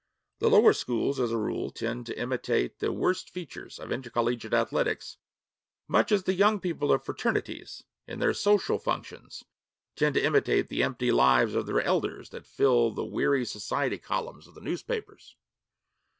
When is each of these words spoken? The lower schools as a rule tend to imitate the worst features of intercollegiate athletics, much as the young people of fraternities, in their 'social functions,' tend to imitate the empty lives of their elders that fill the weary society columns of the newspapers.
The 0.39 0.49
lower 0.49 0.73
schools 0.73 1.19
as 1.19 1.31
a 1.31 1.37
rule 1.37 1.69
tend 1.69 2.07
to 2.07 2.17
imitate 2.19 2.79
the 2.79 2.91
worst 2.91 3.29
features 3.29 3.77
of 3.77 3.91
intercollegiate 3.91 4.51
athletics, 4.51 5.17
much 5.87 6.11
as 6.11 6.23
the 6.23 6.33
young 6.33 6.59
people 6.59 6.91
of 6.91 7.03
fraternities, 7.03 7.83
in 8.07 8.17
their 8.17 8.33
'social 8.33 8.79
functions,' 8.79 9.43
tend 9.95 10.15
to 10.15 10.25
imitate 10.25 10.69
the 10.69 10.81
empty 10.81 11.11
lives 11.11 11.53
of 11.53 11.67
their 11.67 11.81
elders 11.81 12.31
that 12.31 12.47
fill 12.47 12.89
the 12.89 13.05
weary 13.05 13.45
society 13.45 13.99
columns 13.99 14.47
of 14.47 14.55
the 14.55 14.61
newspapers. 14.61 15.35